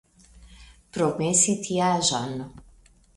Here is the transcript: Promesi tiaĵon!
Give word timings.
Promesi 0.97 1.55
tiaĵon! 1.67 2.33